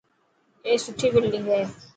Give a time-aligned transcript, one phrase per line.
[0.65, 1.61] اي سٺي بلڊنگ هي.